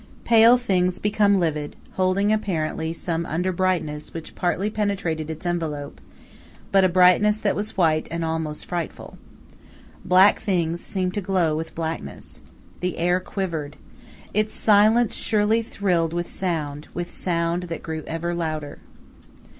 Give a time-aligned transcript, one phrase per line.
[0.25, 6.01] Pale things became livid, holding apparently some under brightness which partly penetrated its envelope,
[6.71, 9.19] but a brightness that was white and almost frightful.
[10.03, 12.41] Black things seemed to glow with blackness.
[12.79, 13.75] The air quivered.
[14.33, 18.79] Its silence surely thrilled with sound with sound that grew ever louder.